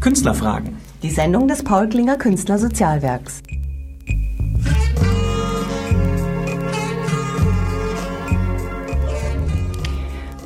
[0.00, 0.76] Künstlerfragen.
[1.02, 3.42] Die Sendung des Paul Klinger Künstlersozialwerks.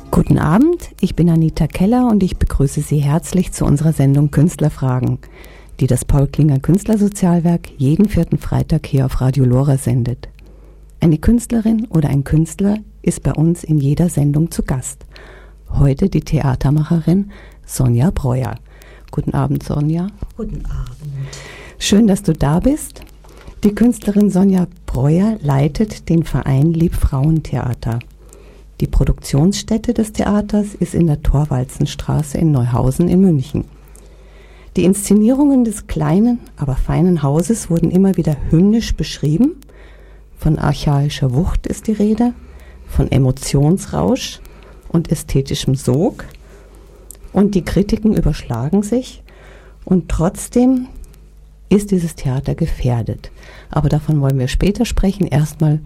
[0.09, 5.19] Guten Abend, ich bin Anita Keller und ich begrüße Sie herzlich zu unserer Sendung Künstlerfragen,
[5.79, 10.29] die das Paul Klinger Künstlersozialwerk jeden vierten Freitag hier auf Radio Lora sendet.
[10.99, 15.05] Eine Künstlerin oder ein Künstler ist bei uns in jeder Sendung zu Gast.
[15.69, 17.29] Heute die Theatermacherin
[17.67, 18.55] Sonja Breuer.
[19.13, 20.07] Guten Abend, Sonja.
[20.37, 21.13] Guten Abend.
[21.77, 23.01] Schön, dass du da bist.
[23.63, 27.99] Die Künstlerin Sonja Breuer leitet den Verein Liebfrauentheater.
[28.81, 33.65] Die Produktionsstätte des Theaters ist in der Torwalzenstraße in Neuhausen in München.
[34.77, 39.57] Die Inszenierungen des kleinen, aber feinen Hauses wurden immer wieder hymnisch beschrieben.
[40.39, 42.33] Von archaischer Wucht ist die Rede,
[42.87, 44.39] von Emotionsrausch
[44.89, 46.25] und ästhetischem Sog.
[47.33, 49.23] Und die Kritiken überschlagen sich.
[49.83, 50.87] Und trotzdem
[51.69, 53.31] ist dieses Theater gefährdet.
[53.69, 55.27] Aber davon wollen wir später sprechen.
[55.27, 55.79] Erstmal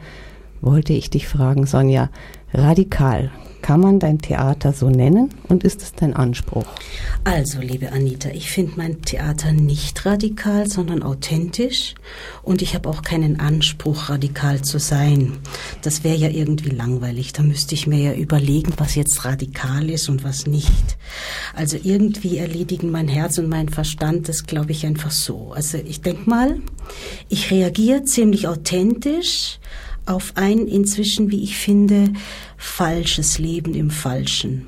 [0.62, 2.09] wollte ich dich fragen, Sonja,
[2.53, 3.31] radikal.
[3.68, 6.64] Kann man dein Theater so nennen und ist es dein Anspruch?
[7.26, 11.94] Also, liebe Anita, ich finde mein Theater nicht radikal, sondern authentisch
[12.44, 15.34] und ich habe auch keinen Anspruch, radikal zu sein.
[15.82, 17.34] Das wäre ja irgendwie langweilig.
[17.34, 20.98] Da müsste ich mir ja überlegen, was jetzt radikal ist und was nicht.
[21.54, 25.52] Also irgendwie erledigen mein Herz und mein Verstand das, glaube ich, einfach so.
[25.52, 26.62] Also ich denke mal,
[27.28, 29.59] ich reagiere ziemlich authentisch
[30.08, 32.13] auf ein inzwischen, wie ich finde,
[32.58, 34.67] falsches Leben im Falschen.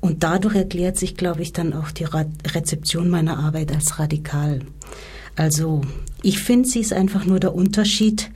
[0.00, 4.60] Und dadurch erklärt sich, glaube ich, dann auch die Rezeption meiner Arbeit als radikal.
[5.36, 5.82] Also
[6.22, 8.30] ich finde, sie ist einfach nur der Unterschied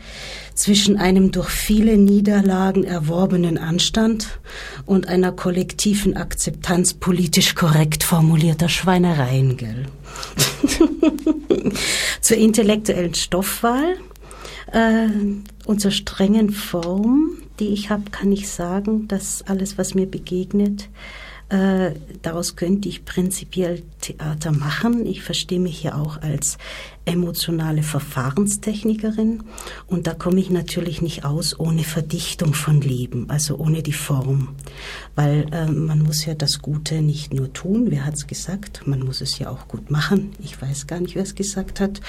[0.54, 4.38] zwischen einem durch viele Niederlagen erworbenen Anstand
[4.86, 9.86] und einer kollektiven Akzeptanz politisch korrekt formulierter Schweinereien, gell?
[12.20, 13.96] Zur intellektuellen Stoffwahl
[14.72, 15.08] äh,
[15.66, 20.88] und zur strengen Form, die ich habe, kann ich sagen, dass alles, was mir begegnet,
[21.48, 25.06] äh, daraus könnte ich prinzipiell Theater machen.
[25.06, 26.58] Ich verstehe mich ja auch als
[27.06, 29.44] emotionale Verfahrenstechnikerin.
[29.86, 34.48] Und da komme ich natürlich nicht aus ohne Verdichtung von Leben, also ohne die Form,
[35.14, 39.20] weil äh, man muss ja das Gute nicht nur tun, wer hat's gesagt, man muss
[39.20, 40.32] es ja auch gut machen.
[40.42, 42.00] Ich weiß gar nicht, wer es gesagt hat.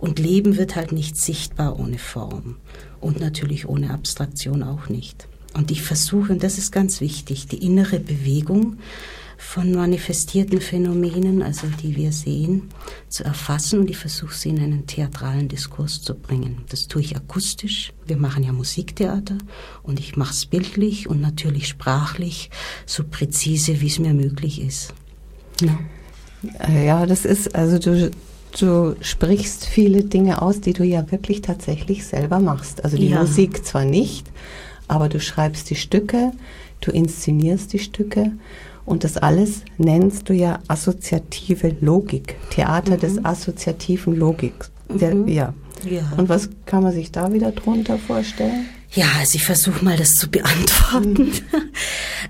[0.00, 2.56] Und Leben wird halt nicht sichtbar ohne Form.
[3.00, 5.28] Und natürlich ohne Abstraktion auch nicht.
[5.54, 8.78] Und ich versuche, und das ist ganz wichtig, die innere Bewegung
[9.36, 12.70] von manifestierten Phänomenen, also die wir sehen,
[13.08, 16.62] zu erfassen und ich versuche sie in einen theatralen Diskurs zu bringen.
[16.68, 17.92] Das tue ich akustisch.
[18.06, 19.38] Wir machen ja Musiktheater
[19.82, 22.50] und ich mache es bildlich und natürlich sprachlich,
[22.86, 24.94] so präzise, wie es mir möglich ist.
[25.60, 25.78] Ja.
[26.68, 28.10] Äh, ja, das ist, also du,
[28.58, 32.84] du sprichst viele Dinge aus, die du ja wirklich tatsächlich selber machst.
[32.84, 33.20] Also die ja.
[33.20, 34.30] Musik zwar nicht,
[34.88, 36.32] aber du schreibst die Stücke,
[36.80, 38.32] du inszenierst die Stücke
[38.86, 43.00] und das alles nennst du ja assoziative Logik, Theater mhm.
[43.00, 44.54] des assoziativen Logik.
[44.88, 45.28] Der, mhm.
[45.28, 45.52] ja.
[45.84, 46.12] ja.
[46.16, 48.66] Und was kann man sich da wieder drunter vorstellen?
[48.92, 51.24] Ja, also ich versuche mal das zu beantworten.
[51.24, 51.32] Mhm.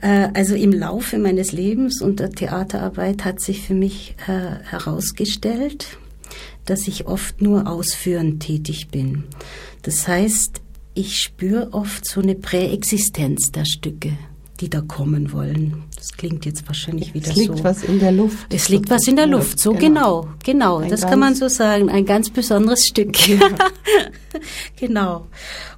[0.03, 5.97] Äh, also im Laufe meines Lebens und der Theaterarbeit hat sich für mich äh, herausgestellt,
[6.67, 9.25] dass ich oft nur ausführend tätig bin.
[9.81, 10.61] Das heißt,
[10.93, 14.13] ich spüre oft so eine Präexistenz der Stücke,
[14.57, 15.85] die da kommen wollen.
[15.97, 17.33] Das klingt jetzt wahrscheinlich wieder so.
[17.33, 17.65] Es liegt so.
[17.65, 18.55] was in der Luft.
[18.55, 20.79] Es liegt was in der Luft, so genau, genau.
[20.79, 20.91] genau.
[20.91, 23.29] Das kann man so sagen, ein ganz besonderes Stück.
[23.29, 23.39] Ja.
[24.77, 25.27] genau.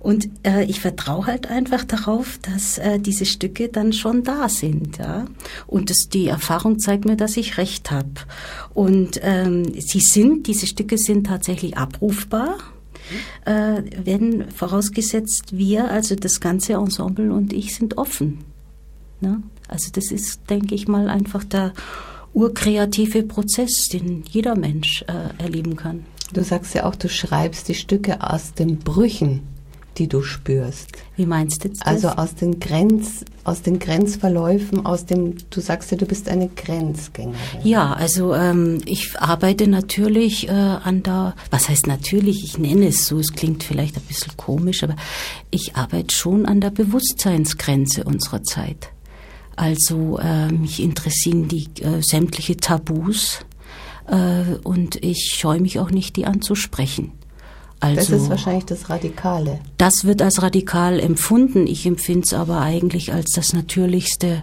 [0.00, 4.98] Und äh, ich vertraue halt einfach darauf, dass äh, diese Stücke dann schon da sind,
[4.98, 5.26] ja.
[5.66, 8.10] Und das, die Erfahrung zeigt mir, dass ich recht habe.
[8.74, 12.56] Und ähm, sie sind, diese Stücke sind tatsächlich abrufbar
[13.44, 18.44] äh, werden vorausgesetzt, wir, also das ganze Ensemble und ich sind offen.
[19.20, 19.42] Ne?
[19.68, 21.72] Also das ist, denke ich mal, einfach der
[22.34, 26.04] urkreative Prozess, den jeder Mensch äh, erleben kann.
[26.32, 29.42] Du sagst ja auch, du schreibst die Stücke aus den Brüchen
[29.98, 30.92] die du spürst.
[31.16, 31.82] Wie meinst du das?
[31.82, 36.48] Also aus den Grenz, aus den Grenzverläufen, aus dem, du sagst ja, du bist eine
[36.48, 37.36] Grenzgängerin.
[37.64, 43.06] Ja, also ähm, ich arbeite natürlich äh, an der, was heißt natürlich, ich nenne es
[43.06, 44.96] so, es klingt vielleicht ein bisschen komisch, aber
[45.50, 48.90] ich arbeite schon an der Bewusstseinsgrenze unserer Zeit.
[49.58, 53.40] Also äh, mich interessieren die äh, sämtliche Tabus
[54.06, 57.10] äh, und ich scheue mich auch nicht, die anzusprechen.
[57.80, 59.60] Also, das ist wahrscheinlich das Radikale.
[59.76, 61.66] Das wird als radikal empfunden.
[61.66, 64.42] Ich empfinde es aber eigentlich als das Natürlichste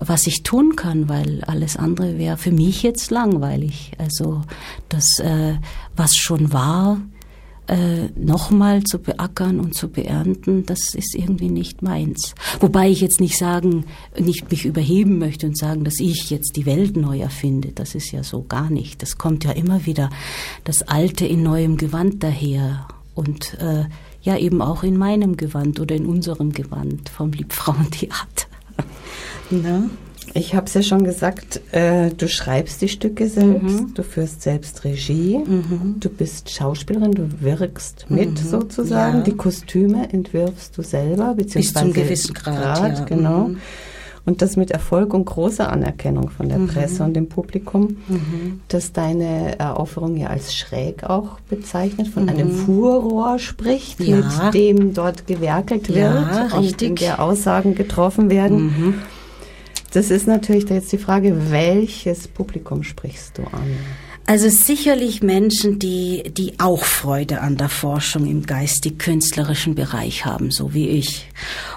[0.00, 3.92] was ich tun kann, weil alles andere wäre für mich jetzt langweilig.
[3.98, 4.42] Also
[4.88, 5.54] das, äh,
[5.94, 6.98] was schon war,
[7.72, 12.34] äh, nochmal zu beackern und zu beernten, das ist irgendwie nicht meins.
[12.60, 13.86] Wobei ich jetzt nicht sagen,
[14.18, 17.72] nicht mich überheben möchte und sagen, dass ich jetzt die Welt neu erfinde.
[17.74, 19.00] Das ist ja so gar nicht.
[19.00, 20.10] Das kommt ja immer wieder
[20.64, 23.84] das Alte in neuem Gewand daher und äh,
[24.20, 28.48] ja eben auch in meinem Gewand oder in unserem Gewand vom Liebfrauentheater.
[29.50, 29.90] Ne?
[30.34, 33.94] Ich habe es ja schon gesagt, äh, du schreibst die Stücke selbst, mhm.
[33.94, 35.96] du führst selbst Regie, mhm.
[36.00, 38.36] du bist Schauspielerin, du wirkst mit mhm.
[38.36, 39.24] sozusagen, ja.
[39.24, 43.04] die Kostüme entwirfst du selber, beziehungsweise bis zum gewissen Grad, Grad ja.
[43.04, 43.48] genau.
[43.48, 43.58] Mhm.
[44.24, 46.68] Und das mit Erfolg und großer Anerkennung von der mhm.
[46.68, 48.60] Presse und dem Publikum, mhm.
[48.68, 54.16] dass deine Aufführung ja als schräg auch bezeichnet, von einem Fuhrrohr spricht, ja.
[54.16, 58.94] mit dem dort gewerkelt wird ja, und in der Aussagen getroffen werden.
[59.92, 63.76] Das ist natürlich jetzt die Frage, welches Publikum sprichst du an?
[64.24, 70.72] Also sicherlich Menschen, die, die auch Freude an der Forschung im geistig-künstlerischen Bereich haben, so
[70.74, 71.26] wie ich.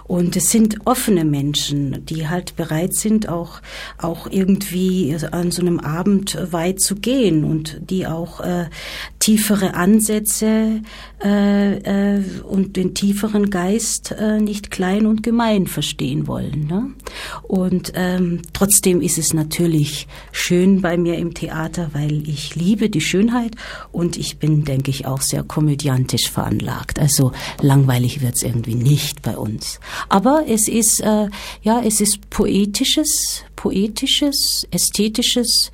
[0.03, 3.61] Und es sind offene Menschen, die halt bereit sind, auch,
[3.97, 8.65] auch irgendwie an so einem Abend weit zu gehen und die auch äh,
[9.19, 10.81] tiefere Ansätze
[11.23, 16.67] äh, äh, und den tieferen Geist äh, nicht klein und gemein verstehen wollen.
[16.67, 16.91] Ne?
[17.41, 23.01] Und ähm, trotzdem ist es natürlich schön bei mir im Theater, weil ich liebe die
[23.01, 23.55] Schönheit
[23.91, 26.99] und ich bin, denke ich, auch sehr komödiantisch veranlagt.
[26.99, 29.79] Also langweilig wird's irgendwie nicht bei uns.
[30.09, 31.27] Aber es ist, äh,
[31.61, 35.71] ja, es ist poetisches, poetisches, ästhetisches,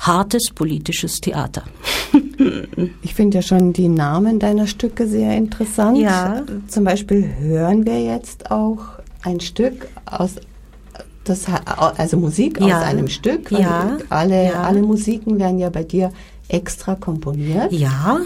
[0.00, 1.64] hartes politisches Theater.
[3.02, 5.98] ich finde ja schon die Namen deiner Stücke sehr interessant.
[5.98, 6.42] Ja.
[6.68, 8.78] Zum Beispiel hören wir jetzt auch
[9.22, 10.36] ein Stück aus
[11.24, 12.78] das, also Musik ja.
[12.78, 13.50] aus einem Stück.
[13.50, 13.98] Ja.
[14.08, 14.62] Alle, ja.
[14.62, 16.12] alle Musiken werden ja bei dir
[16.50, 17.72] extra komponiert.
[17.72, 18.20] Ja,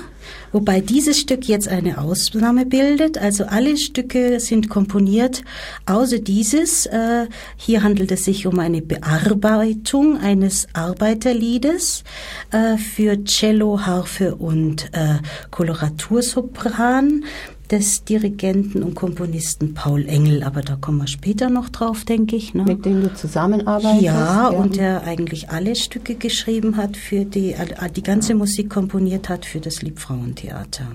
[0.52, 3.19] wobei dieses Stück jetzt eine Ausnahme bildet.
[3.19, 5.43] Also alle Stücke sind komponiert,
[5.87, 6.87] außer dieses.
[6.87, 7.26] Äh,
[7.56, 12.05] hier handelt es sich um eine Bearbeitung eines Arbeiterliedes
[12.50, 15.19] äh, für Cello, Harfe und äh,
[15.50, 17.25] Koloratursopran
[17.70, 22.52] des Dirigenten und Komponisten Paul Engel, aber da kommen wir später noch drauf, denke ich.
[22.52, 22.64] Ne?
[22.64, 24.02] Mit dem du zusammenarbeitest?
[24.02, 27.55] Ja, ja, und der eigentlich alle Stücke geschrieben hat für die,
[27.96, 30.88] die ganze Musik komponiert hat für das Liebfrauentheater.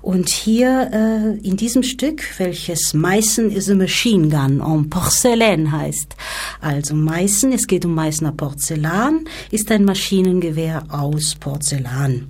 [0.00, 6.16] Und hier äh, in diesem Stück, welches Meißen is a Machine Gun en Porcelain heißt,
[6.60, 12.28] also Meißen, es geht um Meißner Porzellan, ist ein Maschinengewehr aus Porzellan.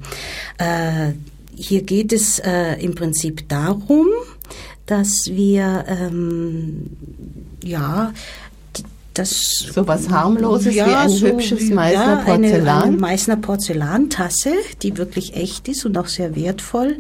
[0.59, 1.13] Äh,
[1.59, 4.07] hier geht es äh, im Prinzip darum,
[4.87, 6.91] dass wir ähm,
[7.65, 8.13] ja
[9.15, 9.41] das
[9.73, 12.69] so was harmloses ja, wie ein so, hübsches Meißner Porzellan.
[12.69, 14.53] Eine, eine Meißner Porzellantasse,
[14.83, 16.99] die wirklich echt ist und auch sehr wertvoll.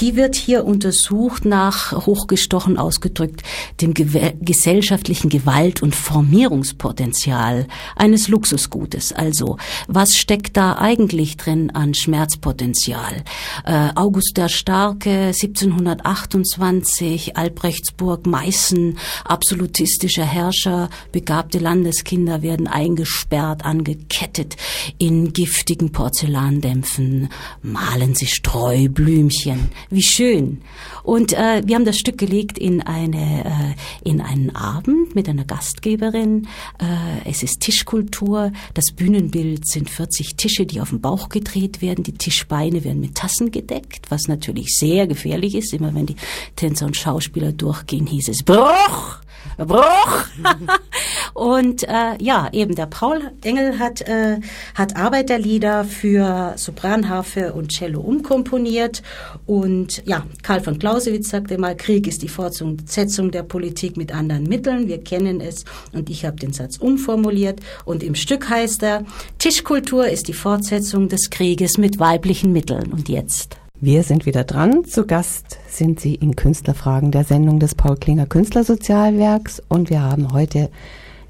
[0.00, 3.42] Die wird hier untersucht nach, hochgestochen ausgedrückt,
[3.80, 9.12] dem gesellschaftlichen Gewalt- und Formierungspotenzial eines Luxusgutes.
[9.12, 9.56] Also,
[9.86, 13.22] was steckt da eigentlich drin an Schmerzpotenzial?
[13.64, 24.56] Äh, August der Starke, 1728, Albrechtsburg, Meißen, absolutistischer Herrscher, begabte Landeskinder werden eingesperrt, angekettet
[24.98, 27.28] in giftigen Porzellandämpfen,
[27.62, 30.62] malen sie Streublümchen, wie schön.
[31.02, 35.44] Und äh, wir haben das Stück gelegt in eine äh, in einen Abend mit einer
[35.44, 36.48] Gastgeberin.
[36.78, 38.52] Äh, es ist Tischkultur.
[38.74, 42.04] Das Bühnenbild sind 40 Tische, die auf den Bauch gedreht werden.
[42.04, 45.72] Die Tischbeine werden mit Tassen gedeckt, was natürlich sehr gefährlich ist.
[45.72, 46.16] Immer wenn die
[46.56, 49.20] Tänzer und Schauspieler durchgehen, hieß es Bruch.
[49.58, 50.24] Bruch.
[51.34, 54.40] und äh, ja, eben der Paul Engel hat, äh,
[54.74, 59.02] hat Arbeiterlieder für Sopranharfe und Cello umkomponiert.
[59.46, 59.73] Und
[60.04, 64.88] ja, Karl von Clausewitz sagte mal, Krieg ist die Fortsetzung der Politik mit anderen Mitteln.
[64.88, 65.64] Wir kennen es.
[65.92, 67.60] Und ich habe den Satz umformuliert.
[67.84, 69.04] Und im Stück heißt er,
[69.38, 72.92] Tischkultur ist die Fortsetzung des Krieges mit weiblichen Mitteln.
[72.92, 73.56] Und jetzt.
[73.80, 74.84] Wir sind wieder dran.
[74.84, 80.32] Zu Gast sind Sie in Künstlerfragen der Sendung des Paul Klinger Künstlersozialwerks und wir haben
[80.32, 80.70] heute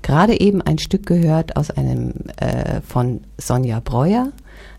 [0.03, 4.31] gerade eben ein Stück gehört aus einem äh, von Sonja Breuer,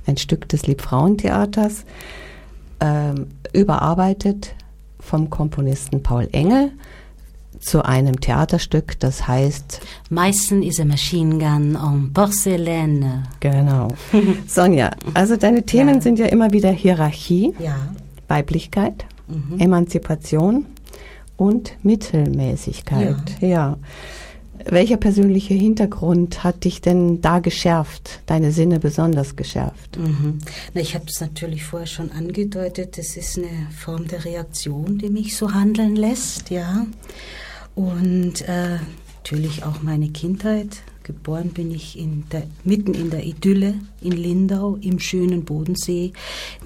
[0.06, 1.84] ein Stück des Liebfrauentheaters,
[2.80, 4.56] ähm, überarbeitet
[5.00, 6.72] vom Komponisten Paul Engel
[7.60, 13.24] zu einem Theaterstück, das heißt Meißen is a Machine Gun en Porcelaine.
[13.40, 13.88] Genau.
[14.48, 16.02] Sonja, also deine Themen ja.
[16.02, 17.76] sind ja immer wieder Hierarchie, ja.
[18.28, 19.60] Weiblichkeit, mhm.
[19.60, 20.66] Emanzipation
[21.38, 23.38] und Mittelmäßigkeit.
[23.42, 23.48] Ja.
[23.48, 23.78] ja.
[24.66, 29.98] Welcher persönliche Hintergrund hat dich denn da geschärft, deine Sinne besonders geschärft?
[29.98, 30.40] Mhm.
[30.74, 35.10] Na, ich habe es natürlich vorher schon angedeutet, das ist eine Form der Reaktion, die
[35.10, 36.86] mich so handeln lässt, ja.
[37.76, 38.80] Und äh,
[39.18, 44.80] natürlich auch meine Kindheit, Geboren bin ich in der, mitten in der Idylle in Lindau
[44.82, 46.14] im schönen Bodensee,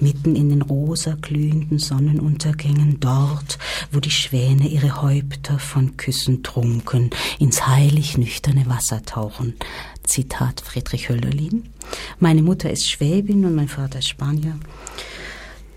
[0.00, 3.58] mitten in den rosa glühenden Sonnenuntergängen, dort,
[3.92, 9.56] wo die Schwäne ihre Häupter von Küssen trunken, ins heilig nüchterne Wasser tauchen.
[10.04, 11.68] Zitat Friedrich Hölderlin.
[12.18, 14.58] Meine Mutter ist Schwäbin und mein Vater ist Spanier.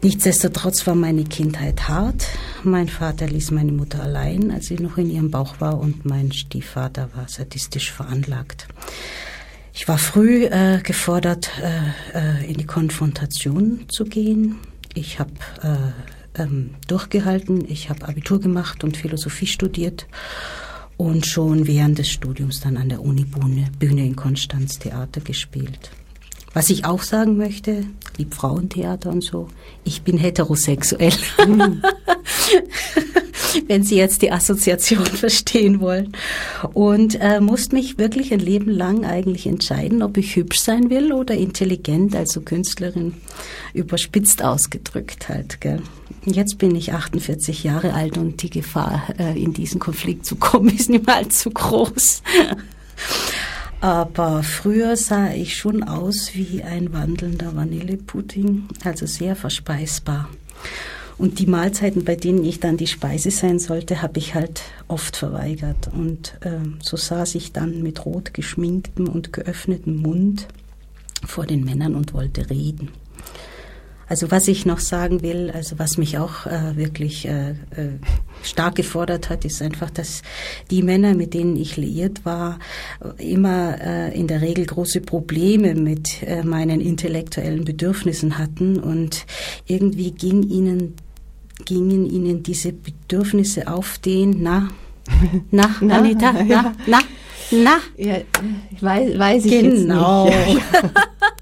[0.04, 2.28] Nichtsdestotrotz war meine Kindheit hart.
[2.66, 6.34] Mein Vater ließ meine Mutter allein, als sie noch in ihrem Bauch war, und mein
[6.34, 8.68] Stiefvater war sadistisch veranlagt.
[9.74, 14.58] Ich war früh äh, gefordert, äh, äh, in die Konfrontation zu gehen.
[14.94, 15.32] Ich habe
[15.62, 20.06] äh, ähm, durchgehalten, ich habe Abitur gemacht und Philosophie studiert
[20.98, 25.92] und schon während des Studiums dann an der Unibühne Bühne in Konstanz Theater gespielt.
[26.54, 27.86] Was ich auch sagen möchte,
[28.18, 29.48] lieb Frauentheater und so,
[29.84, 31.14] ich bin heterosexuell.
[33.68, 36.14] Wenn Sie jetzt die Assoziation verstehen wollen.
[36.74, 41.14] Und äh, musste mich wirklich ein Leben lang eigentlich entscheiden, ob ich hübsch sein will
[41.14, 43.14] oder intelligent, also Künstlerin,
[43.74, 45.62] überspitzt ausgedrückt halt.
[45.62, 45.82] Gell.
[46.26, 50.70] Jetzt bin ich 48 Jahre alt und die Gefahr, äh, in diesen Konflikt zu kommen,
[50.76, 52.24] ist nicht mal zu groß.
[53.84, 60.30] Aber früher sah ich schon aus wie ein wandelnder Vanillepudding, also sehr verspeisbar.
[61.18, 65.18] Und die Mahlzeiten, bei denen ich dann die Speise sein sollte, habe ich halt oft
[65.18, 65.90] verweigert.
[65.92, 70.48] Und äh, so saß ich dann mit rot geschminktem und geöffnetem Mund
[71.26, 72.88] vor den Männern und wollte reden.
[74.08, 77.56] Also was ich noch sagen will, also was mich auch äh, wirklich äh, äh,
[78.44, 80.22] stark gefordert hat, ist einfach, dass
[80.70, 82.60] die Männer, mit denen ich liiert war,
[83.18, 89.26] immer äh, in der Regel große Probleme mit äh, meinen intellektuellen Bedürfnissen hatten und
[89.68, 90.96] irgendwie ging ihnen,
[91.66, 94.70] gingen ihnen diese Bedürfnisse auf den, na,
[95.52, 96.74] na, na Anita, na, ja.
[96.88, 97.00] na,
[97.52, 97.78] na.
[97.98, 98.18] Ja,
[98.82, 100.28] weiß, weiß ich genau.
[100.28, 100.62] jetzt nicht.
[100.74, 100.92] Ja.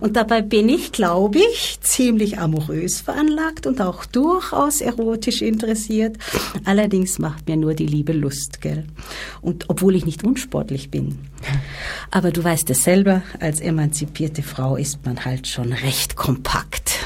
[0.00, 6.16] Und dabei bin ich, glaube ich, ziemlich amorös veranlagt und auch durchaus erotisch interessiert.
[6.64, 8.84] Allerdings macht mir nur die Liebe Lust, gell?
[9.40, 11.18] Und obwohl ich nicht unsportlich bin.
[12.10, 16.98] Aber du weißt es selber, als emanzipierte Frau ist man halt schon recht kompakt.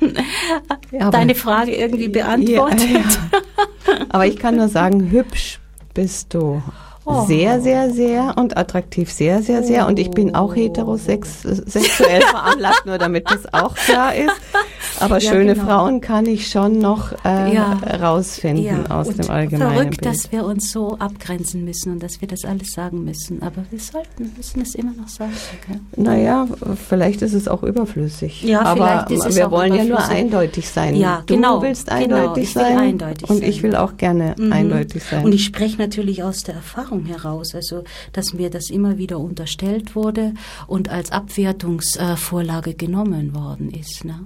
[1.10, 2.80] Deine Frage irgendwie beantwortet.
[2.80, 4.06] Ja, ja.
[4.08, 5.58] Aber ich kann nur sagen, hübsch
[5.94, 6.62] bist du.
[7.04, 7.26] Oh.
[7.26, 9.88] Sehr, sehr, sehr und attraktiv sehr, sehr, sehr.
[9.88, 14.30] Und ich bin auch heterosexuell veranlagt, nur damit das auch klar ist.
[15.02, 15.66] Aber ja, schöne genau.
[15.66, 17.78] Frauen kann ich schon noch äh, ja.
[18.00, 18.84] rausfinden ja.
[18.90, 20.06] aus und dem allgemeinen Verrückt, Bild.
[20.06, 23.42] dass wir uns so abgrenzen müssen und dass wir das alles sagen müssen.
[23.42, 25.32] Aber wir sollten, müssen es immer noch sagen.
[25.62, 25.80] Okay?
[25.96, 26.46] Naja,
[26.88, 28.42] vielleicht ist es auch überflüssig.
[28.42, 30.96] Ja, Aber vielleicht ist es wir wollen ja nur eindeutig sein.
[30.96, 32.00] Ja, du genau, willst genau.
[32.16, 33.48] eindeutig genau, sein eindeutig und sein.
[33.48, 34.52] ich will auch gerne mhm.
[34.52, 35.24] eindeutig sein.
[35.24, 39.96] Und ich spreche natürlich aus der Erfahrung heraus, also dass mir das immer wieder unterstellt
[39.96, 40.34] wurde
[40.66, 44.04] und als Abwertungsvorlage genommen worden ist.
[44.04, 44.20] Ne?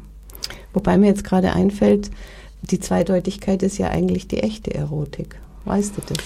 [0.73, 2.11] Wobei mir jetzt gerade einfällt,
[2.62, 5.37] die Zweideutigkeit ist ja eigentlich die echte Erotik.
[5.65, 6.25] Weißt du das?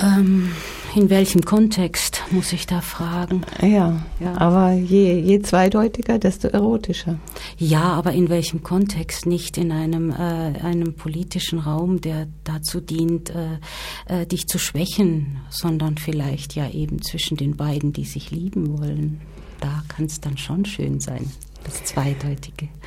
[0.00, 0.50] Ähm,
[0.94, 3.42] in welchem Kontext muss ich da fragen?
[3.60, 4.36] Ja, ja.
[4.36, 7.18] aber je, je zweideutiger, desto erotischer.
[7.58, 9.26] Ja, aber in welchem Kontext?
[9.26, 13.58] Nicht in einem, äh, einem politischen Raum, der dazu dient, äh,
[14.06, 19.20] äh, dich zu schwächen, sondern vielleicht ja eben zwischen den beiden, die sich lieben wollen.
[19.60, 21.30] Da kann es dann schon schön sein.
[21.64, 22.68] Das Zweideutige.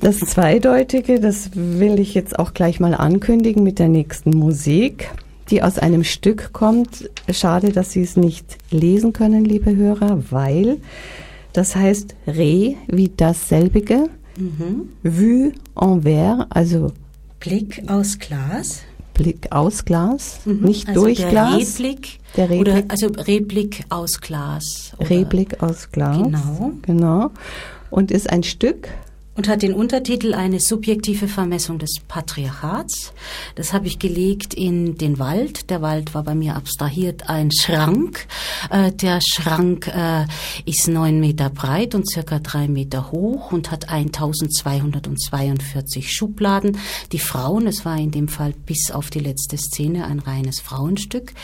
[0.00, 5.10] Das Zweideutige, das will ich jetzt auch gleich mal ankündigen mit der nächsten Musik,
[5.50, 7.10] die aus einem Stück kommt.
[7.30, 10.78] Schade, dass Sie es nicht lesen können, liebe Hörer, weil
[11.52, 14.90] das heißt Re wie dasselbige, mhm.
[15.02, 16.92] Vue en verre, also
[17.40, 18.82] Blick aus Glas.
[19.14, 20.60] Blick aus Glas, mhm.
[20.60, 21.56] nicht also durch der Glas.
[21.56, 22.60] Rehblick, der Rehblick.
[22.60, 24.92] Oder also Rehblick aus Glas.
[25.00, 26.22] Rehblick aus Glas.
[26.22, 26.72] Genau.
[26.82, 27.30] Genau.
[27.90, 28.88] Und ist ein Stück
[29.36, 33.12] und hat den Untertitel eine subjektive Vermessung des Patriarchats.
[33.54, 35.68] Das habe ich gelegt in den Wald.
[35.70, 38.26] Der Wald war bei mir abstrahiert ein Schrank.
[38.70, 40.24] Äh, der Schrank äh,
[40.64, 46.78] ist neun Meter breit und circa drei Meter hoch und hat 1242 Schubladen.
[47.12, 51.34] Die Frauen, es war in dem Fall bis auf die letzte Szene ein reines Frauenstück.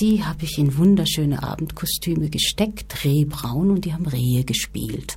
[0.00, 5.16] Die habe ich in wunderschöne Abendkostüme gesteckt, Rehbraun, und die haben Rehe gespielt.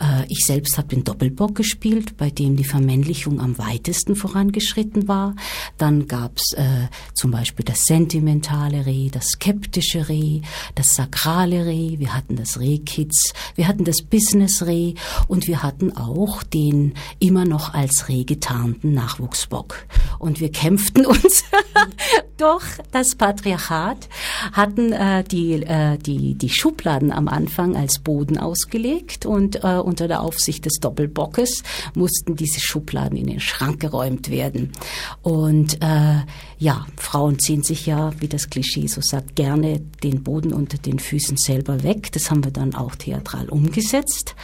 [0.00, 5.36] Äh, ich selbst habe den Doppelbock gespielt, bei dem die Vermännlichung am weitesten vorangeschritten war.
[5.76, 10.40] Dann gab's äh, zum Beispiel das sentimentale Reh, das skeptische Reh,
[10.74, 14.94] das sakrale Reh, wir hatten das Rehkitz, wir hatten das Business-Reh
[15.28, 19.86] und wir hatten auch den immer noch als Reh getarnten Nachwuchsbock.
[20.18, 21.44] Und wir kämpften uns
[22.38, 24.08] durch das Patriarchat,
[24.52, 30.08] hatten äh, die, äh, die, die Schubladen am Anfang als Boden ausgelegt und äh, unter
[30.08, 31.62] der Aufsicht des Doppelbockes
[31.94, 34.72] mussten diese Schubladen in den Schrank geräumt werden.
[35.22, 36.20] Und äh,
[36.58, 40.98] ja, Frauen ziehen sich ja, wie das Klischee so sagt, gerne den Boden unter den
[40.98, 42.12] Füßen selber weg.
[42.12, 44.34] Das haben wir dann auch theatral umgesetzt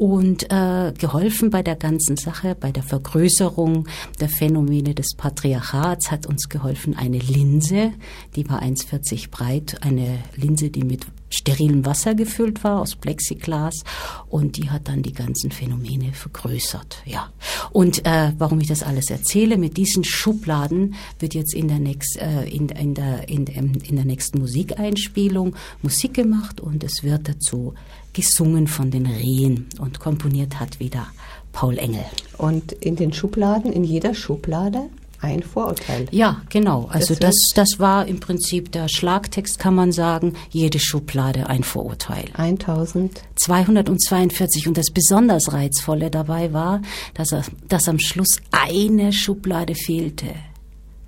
[0.00, 3.86] und äh, geholfen bei der ganzen Sache, bei der Vergrößerung
[4.18, 7.92] der Phänomene des Patriarchats hat uns geholfen eine Linse,
[8.34, 13.84] die war 1,40 breit, eine Linse, die mit sterilem Wasser gefüllt war aus Plexiglas
[14.28, 17.02] und die hat dann die ganzen Phänomene vergrößert.
[17.06, 17.32] Ja.
[17.70, 22.18] Und äh, warum ich das alles erzähle, mit diesen Schubladen wird jetzt in der, nächst,
[22.18, 27.74] äh, in, in, der, in, in der nächsten Musikeinspielung Musik gemacht und es wird dazu
[28.12, 31.06] gesungen von den Rehen und komponiert hat wieder
[31.52, 32.04] Paul Engel.
[32.38, 34.90] Und in den Schubladen, in jeder Schublade
[35.20, 36.06] ein Vorurteil.
[36.10, 36.88] Ja, genau.
[36.90, 42.30] Also das, das, war im Prinzip der Schlagtext, kann man sagen, jede Schublade ein Vorurteil.
[42.34, 44.68] 1242.
[44.68, 46.82] Und das besonders Reizvolle dabei war,
[47.14, 50.34] dass, er, dass am Schluss eine Schublade fehlte.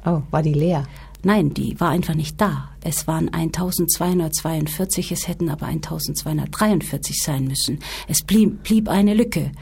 [0.05, 0.85] Oh, war die leer?
[1.23, 2.72] Nein, die war einfach nicht da.
[2.85, 7.79] Es waren 1242, es hätten aber 1243 sein müssen.
[8.09, 9.53] Es blieb, blieb eine Lücke.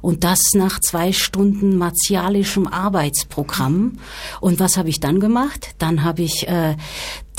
[0.00, 3.98] Und das nach zwei Stunden martialischem Arbeitsprogramm.
[4.40, 5.74] Und was habe ich dann gemacht?
[5.78, 6.76] Dann habe ich äh,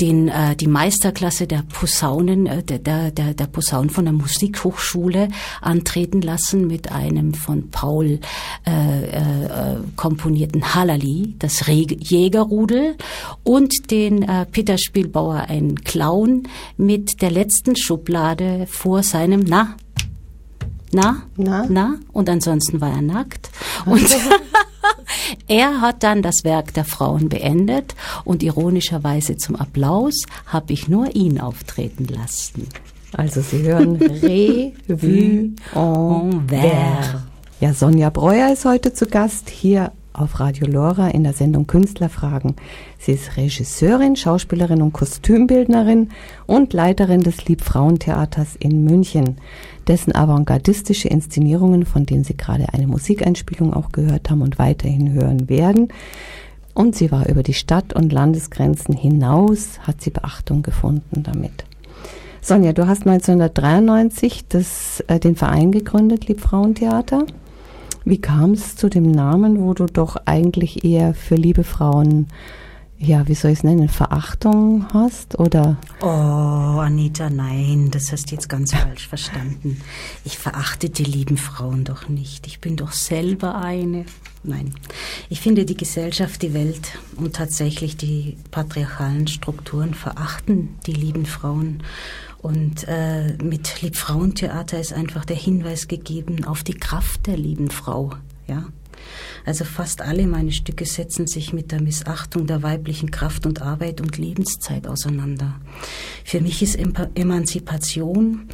[0.02, 5.28] den, äh, die Meisterklasse der Posaunen, äh, der, der, der Posaunen von der Musikhochschule
[5.60, 8.18] antreten lassen mit einem von Paul
[8.66, 12.96] äh, äh, komponierten Halali, das Jägerrudel
[13.44, 19.76] und den äh, Peter Spielbauer, ein Clown mit der letzten Schublade vor seinem, na,
[20.90, 23.50] na, na, na, und ansonsten war er nackt.
[23.86, 24.06] Und
[25.48, 30.14] er hat dann das Werk der Frauen beendet und ironischerweise zum Applaus
[30.46, 32.68] habe ich nur ihn auftreten lassen.
[33.12, 33.96] Also Sie hören
[34.88, 37.16] Revue en vers.
[37.60, 42.56] Ja, Sonja Breuer ist heute zu Gast hier auf Radio Lora in der Sendung Künstlerfragen.
[42.98, 46.10] Sie ist Regisseurin, Schauspielerin und Kostümbildnerin
[46.46, 49.38] und Leiterin des Liebfrauentheaters in München,
[49.86, 55.48] dessen avantgardistische Inszenierungen, von denen Sie gerade eine Musikeinspielung auch gehört haben und weiterhin hören
[55.48, 55.88] werden.
[56.74, 61.64] Und sie war über die Stadt- und Landesgrenzen hinaus, hat sie Beachtung gefunden damit.
[62.40, 67.26] Sonja, du hast 1993 das, äh, den Verein gegründet, Liebfrauentheater.
[68.04, 72.26] Wie kam es zu dem Namen, wo du doch eigentlich eher für liebe Frauen,
[72.98, 75.76] ja, wie soll ich es nennen, Verachtung hast oder?
[76.00, 79.80] Oh, Anita, nein, das hast du jetzt ganz falsch verstanden.
[80.24, 82.46] Ich verachte die lieben Frauen doch nicht.
[82.46, 84.04] Ich bin doch selber eine.
[84.44, 84.74] Nein,
[85.30, 91.82] ich finde die Gesellschaft, die Welt und tatsächlich die patriarchalen Strukturen verachten die lieben Frauen
[92.42, 98.10] und äh, mit Liebfrauentheater ist einfach der Hinweis gegeben auf die Kraft der lieben Frau.
[98.48, 98.66] Ja,
[99.44, 104.00] also fast alle meine Stücke setzen sich mit der Missachtung der weiblichen Kraft und Arbeit
[104.00, 105.60] und Lebenszeit auseinander.
[106.24, 106.76] Für mich ist
[107.14, 108.48] Emanzipation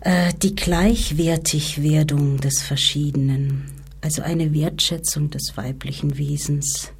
[0.00, 3.64] äh, die Gleichwertigwerdung des Verschiedenen,
[4.00, 6.92] also eine Wertschätzung des weiblichen Wesens,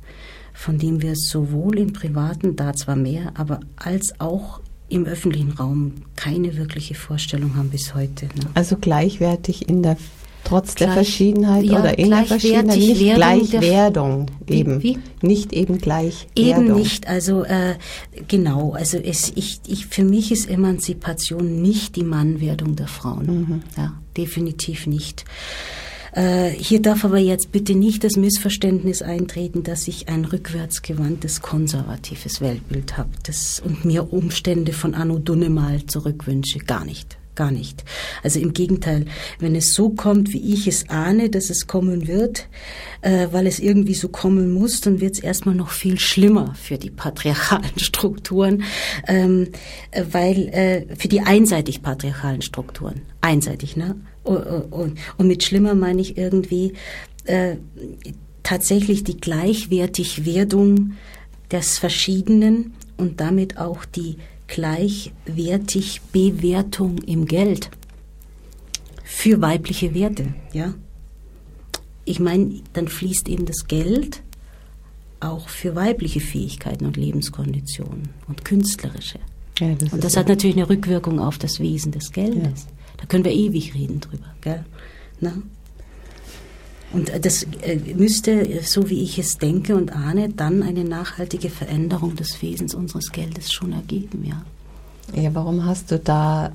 [0.53, 5.93] von dem wir sowohl im privaten, da zwar mehr, aber als auch im öffentlichen Raum
[6.17, 8.27] keine wirkliche Vorstellung haben bis heute.
[8.27, 8.51] Ne?
[8.55, 9.97] Also gleichwertig in der
[10.45, 14.99] trotz Gleich, der Verschiedenheit ja, oder in der Verschiedenheit, nicht Gleichwerdung eben, wie?
[15.23, 16.67] nicht eben Gleichwerdung.
[16.67, 17.77] Eben nicht, also äh,
[18.29, 23.63] genau, also es, ich, ich, für mich ist Emanzipation nicht die Mannwerdung der Frauen, mhm.
[23.77, 25.25] ja, definitiv nicht.
[26.15, 32.41] Äh, hier darf aber jetzt bitte nicht das Missverständnis eintreten, dass ich ein rückwärtsgewandtes, konservatives
[32.41, 33.11] Weltbild habe
[33.65, 36.61] und mir Umstände von Anno Dunnemal zurückwünsche.
[36.61, 37.19] Gar nicht.
[37.35, 37.85] Gar nicht.
[38.23, 39.07] Also im Gegenteil,
[39.41, 42.49] wenn es so kommt, wie ich es ahne, dass es kommen wird,
[43.01, 46.79] äh, weil es irgendwie so kommen muss, dann wird es erstmal noch viel schlimmer für
[46.79, 48.63] die patriarchalen Strukturen,
[49.09, 49.49] ähm,
[49.91, 53.97] äh, weil äh, für die einseitig patriarchalen Strukturen, einseitig, ne?
[54.25, 56.73] Und, und mit schlimmer meine ich irgendwie
[57.25, 57.57] äh,
[58.43, 60.95] tatsächlich die Gleichwertigwerdung
[61.51, 67.71] des Verschiedenen und damit auch die gleichwertig Bewertung im Geld
[69.05, 70.75] für weibliche Werte, ja.
[72.07, 74.23] Ich meine, dann fließt eben das Geld
[75.21, 79.19] auch für weibliche Fähigkeiten und Lebenskonditionen und künstlerische.
[79.59, 82.67] Ja, das und das hat natürlich eine Rückwirkung auf das Wesen des Geldes.
[82.97, 84.27] Da können wir ewig reden drüber.
[84.41, 84.65] Gell?
[85.21, 85.33] Na?
[86.93, 92.15] Und das äh, müsste, so wie ich es denke und ahne, dann eine nachhaltige Veränderung
[92.15, 94.43] des Wesens unseres Geldes schon ergeben, ja.
[95.15, 96.51] Ja, warum hast du da,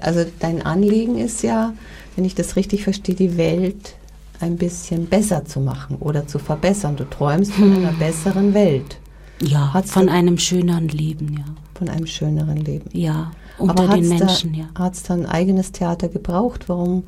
[0.00, 1.74] also dein Anliegen ist ja,
[2.16, 3.94] wenn ich das richtig verstehe, die Welt
[4.40, 6.96] ein bisschen besser zu machen oder zu verbessern.
[6.96, 8.98] Du träumst von einer besseren Welt.
[9.42, 11.44] Ja, Hat's von einem schöneren Leben, ja.
[11.74, 12.88] Von einem schöneren Leben.
[12.92, 14.68] Ja, unter Aber den Menschen, da, ja.
[14.74, 16.68] Hat es da ein eigenes Theater gebraucht?
[16.68, 17.04] Warum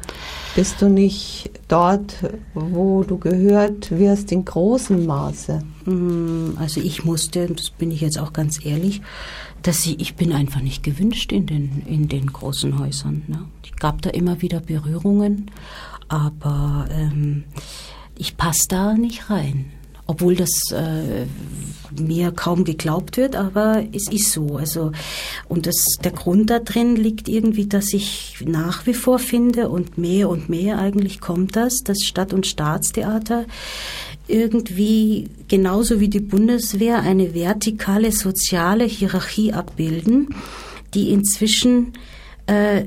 [0.54, 2.16] bist du nicht dort,
[2.54, 5.62] wo du gehört wirst, in großem Maße?
[5.84, 9.02] Hm, also ich musste, das bin ich jetzt auch ganz ehrlich,
[9.62, 13.22] dass ich, ich bin einfach nicht gewünscht in den, in den großen Häusern.
[13.28, 13.44] Ne?
[13.64, 15.50] Ich gab da immer wieder Berührungen
[16.12, 17.44] aber ähm,
[18.18, 19.72] ich passe da nicht rein.
[20.12, 21.24] Obwohl das äh,
[21.98, 24.56] mir kaum geglaubt wird, aber es ist so.
[24.58, 24.92] Also,
[25.48, 29.96] und das, der Grund da drin liegt irgendwie, dass ich nach wie vor finde und
[29.96, 33.46] mehr und mehr eigentlich kommt das, dass Stadt- und Staatstheater
[34.28, 40.34] irgendwie genauso wie die Bundeswehr eine vertikale soziale Hierarchie abbilden,
[40.92, 41.94] die inzwischen
[42.44, 42.84] äh,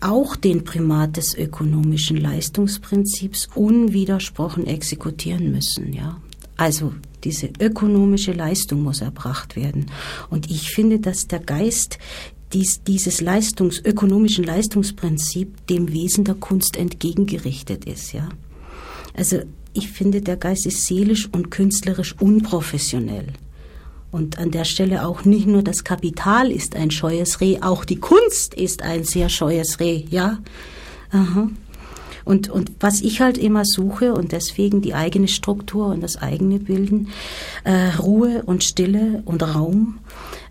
[0.00, 6.16] auch den Primat des ökonomischen Leistungsprinzips unwidersprochen exekutieren müssen, ja.
[6.58, 6.92] Also
[7.24, 9.86] diese ökonomische Leistung muss erbracht werden.
[10.28, 11.98] Und ich finde, dass der Geist
[12.52, 18.28] dies, dieses Leistungs, ökonomischen Leistungsprinzip dem Wesen der Kunst entgegengerichtet ist, ja.
[19.14, 19.40] Also
[19.72, 23.26] ich finde, der Geist ist seelisch und künstlerisch unprofessionell.
[24.10, 28.00] Und an der Stelle auch nicht nur das Kapital ist ein scheues Reh, auch die
[28.00, 30.38] Kunst ist ein sehr scheues Reh, ja.
[31.10, 31.50] Aha.
[32.28, 36.58] Und, und was ich halt immer suche und deswegen die eigene Struktur und das eigene
[36.58, 37.08] Bilden,
[37.64, 40.00] äh, Ruhe und Stille und Raum,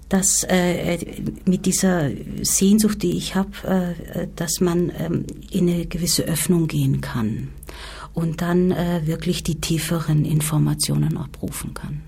[0.10, 0.98] dass äh,
[1.46, 2.10] mit dieser
[2.42, 7.50] Sehnsucht, die ich habe, äh, dass man ähm, in eine gewisse Öffnung gehen kann
[8.16, 12.02] und dann äh, wirklich die tieferen Informationen abrufen kann.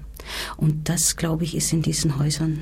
[0.57, 2.61] Und das, glaube ich, ist in diesen Häusern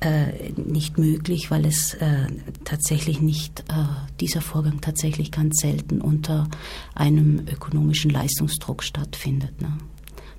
[0.00, 2.26] äh, nicht möglich, weil es äh,
[2.64, 3.84] tatsächlich nicht, äh,
[4.20, 6.48] dieser Vorgang tatsächlich ganz selten unter
[6.94, 9.60] einem ökonomischen Leistungsdruck stattfindet.
[9.60, 9.78] Ne?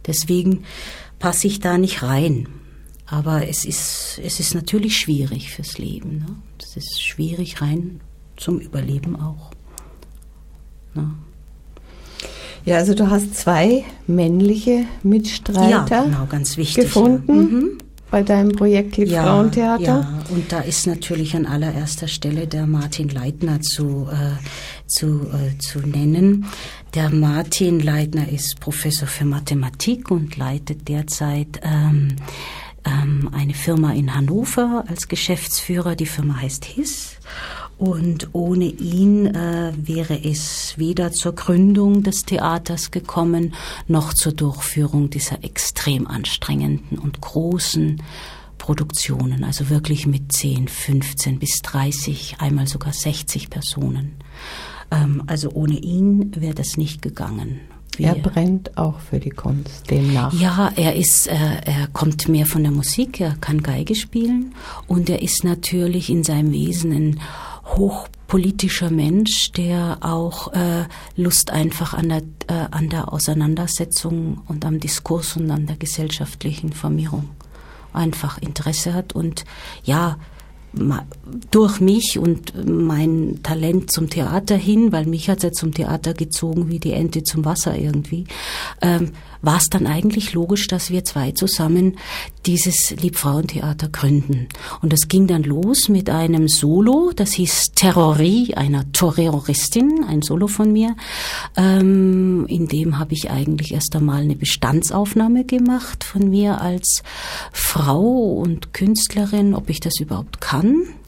[0.06, 0.64] Deswegen
[1.20, 2.48] passe ich da nicht rein.
[3.08, 6.18] Aber es ist, es ist natürlich schwierig fürs Leben.
[6.20, 6.26] Ne?
[6.60, 8.02] Es ist schwierig rein
[8.36, 9.52] zum Überleben auch.
[10.96, 11.12] Ne?
[12.66, 17.28] Ja, also du hast zwei männliche Mitstreiter ja, genau, ganz wichtig, gefunden.
[17.28, 17.42] Ja.
[17.42, 17.78] Mhm.
[18.16, 19.84] Bei deinem Projekt Lieb ja, Frauentheater?
[19.84, 24.38] Ja, und da ist natürlich an allererster Stelle der Martin Leitner zu, äh,
[24.88, 26.46] zu, äh, zu nennen.
[26.94, 32.16] Der Martin Leitner ist Professor für Mathematik und leitet derzeit ähm,
[32.86, 35.98] ähm, eine Firma in Hannover als Geschäftsführer.
[35.98, 37.18] Die Firma heißt HIS.
[37.78, 43.54] Und ohne ihn äh, wäre es weder zur Gründung des Theaters gekommen,
[43.88, 48.02] noch zur Durchführung dieser extrem anstrengenden und großen
[48.58, 54.14] Produktionen, also wirklich mit 10, 15 bis 30, einmal sogar 60 Personen.
[54.90, 57.60] Ähm, also ohne ihn wäre das nicht gegangen.
[57.98, 60.34] Wir, er brennt auch für die Kunst, demnach.
[60.34, 64.54] Ja, er ist, äh, er kommt mehr von der Musik, er kann Geige spielen
[64.88, 67.20] und er ist natürlich in seinem Wesen ein
[67.66, 74.80] hochpolitischer Mensch, der auch äh, Lust einfach an der, äh, an der Auseinandersetzung und am
[74.80, 77.30] Diskurs und an der gesellschaftlichen Formierung
[77.94, 79.14] einfach Interesse hat.
[79.14, 79.46] Und
[79.84, 80.18] ja,
[81.52, 86.14] durch mich und mein Talent zum Theater hin, weil mich hat es ja zum Theater
[86.14, 88.26] gezogen wie die Ente zum Wasser irgendwie,
[88.82, 89.12] ähm,
[89.42, 91.98] war es dann eigentlich logisch, dass wir zwei zusammen
[92.46, 94.48] dieses Liebfrauentheater gründen.
[94.82, 100.48] Und das ging dann los mit einem Solo, das hieß Terrorie, einer Terroristin, ein Solo
[100.48, 100.96] von mir.
[101.56, 107.04] Ähm, in dem habe ich eigentlich erst einmal eine Bestandsaufnahme gemacht von mir als
[107.52, 111.05] Frau und Künstlerin, ob ich das überhaupt kann an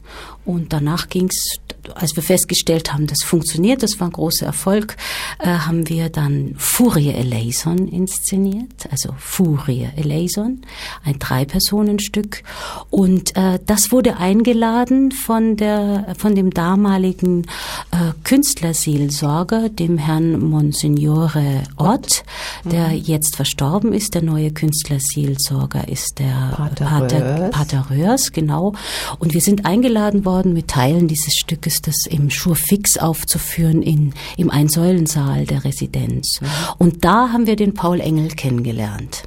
[0.48, 1.60] Und danach ging es
[1.94, 4.96] als wir festgestellt haben, das funktioniert, das war ein großer Erfolg,
[5.38, 10.62] äh, haben wir dann Furie Eleison inszeniert, also Furie Eleison,
[11.04, 12.42] ein Drei-Personen-Stück.
[12.90, 17.46] Und äh, das wurde eingeladen von der, von dem damaligen
[17.90, 22.24] äh, Künstlerseelsorger, dem Herrn Monsignore Ott,
[22.64, 23.02] der mhm.
[23.04, 24.14] jetzt verstorben ist.
[24.14, 28.74] Der neue Künstlerseelsorger ist der Pater, Pater, Pater Röhrs, genau.
[29.18, 34.50] Und wir sind eingeladen worden mit Teilen dieses Stückes das im Schurfix aufzuführen in, im
[34.50, 36.40] Einsäulensaal der Residenz.
[36.40, 36.46] Mhm.
[36.78, 39.24] Und da haben wir den Paul Engel kennengelernt.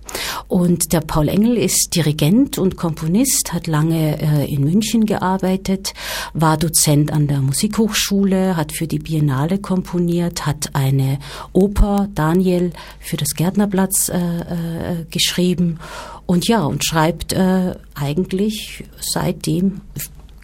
[0.47, 5.93] Und der Paul Engel ist Dirigent und Komponist, hat lange äh, in München gearbeitet,
[6.33, 11.19] war Dozent an der Musikhochschule, hat für die Biennale komponiert, hat eine
[11.53, 15.79] Oper Daniel für das Gärtnerplatz äh, äh, geschrieben
[16.25, 19.81] und ja, und schreibt äh, eigentlich seitdem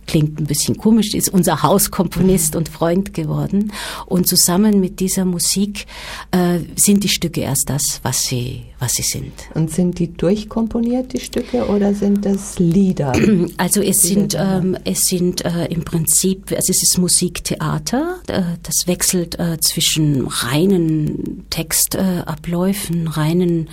[0.07, 3.71] klingt ein bisschen komisch, ist unser Hauskomponist und Freund geworden.
[4.05, 5.85] Und zusammen mit dieser Musik
[6.31, 9.33] äh, sind die Stücke erst das, was sie, was sie sind.
[9.55, 13.13] Und sind die durchkomponiert, die Stücke, oder sind das Lieder?
[13.57, 18.87] Also es sind, ähm, es sind äh, im Prinzip, also es ist Musiktheater, äh, das
[18.87, 23.69] wechselt äh, zwischen reinen Textabläufen, reinen,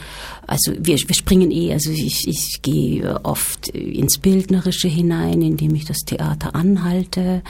[0.46, 5.84] also wir, wir springen eh, also ich, ich gehe oft ins Bildnerische hinein, indem ich
[5.84, 7.42] das Theater anhalte,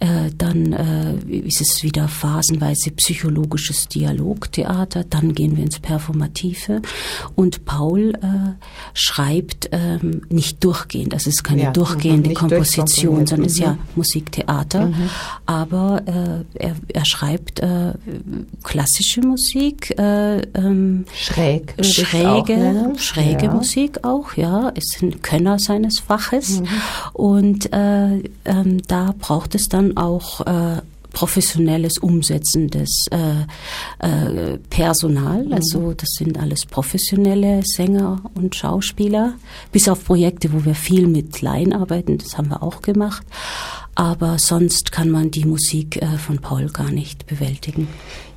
[0.00, 6.82] äh, dann äh, ist es wieder phasenweise psychologisches Dialogtheater, dann gehen wir ins Performative
[7.34, 8.52] und Paul äh,
[8.94, 13.78] schreibt ähm, nicht durchgehend, das ist keine ja, durchgehende Komposition, sondern es ist ja mhm.
[13.96, 15.10] Musiktheater, mhm.
[15.46, 17.92] aber äh, er, er schreibt äh,
[18.62, 23.52] klassische Musik, äh, ähm, schräg, schräge, schräge ja.
[23.52, 26.68] Musik auch, ja, ist ein Könner seines Faches mhm.
[27.12, 33.42] und äh, ähm, da braucht es dann auch äh, professionelles Umsetzen des äh,
[34.06, 35.44] äh, Personal.
[35.44, 35.52] Mhm.
[35.52, 39.34] Also das sind alles professionelle Sänger und Schauspieler,
[39.70, 43.24] bis auf Projekte, wo wir viel mit Laien arbeiten, das haben wir auch gemacht
[43.94, 47.88] aber sonst kann man die Musik äh, von Paul gar nicht bewältigen.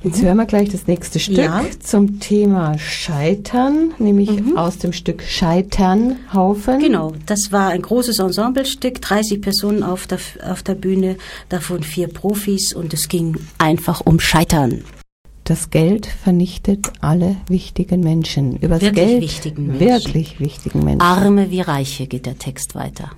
[0.02, 1.64] Jetzt hören wir gleich das nächste Stück ja.
[1.80, 4.56] zum Thema Scheitern, nämlich mhm.
[4.56, 6.78] aus dem Stück Scheiternhaufen.
[6.78, 11.16] Genau, das war ein großes Ensemblestück, 30 Personen auf der, auf der Bühne,
[11.48, 14.84] davon vier Profis und es ging einfach um Scheitern.
[15.46, 18.56] Das Geld vernichtet alle wichtigen Menschen.
[18.56, 19.80] Über wirklich Geld wichtigen Menschen.
[19.80, 21.00] Wirklich wichtigen Menschen.
[21.00, 23.12] Arme wie Reiche geht der Text weiter.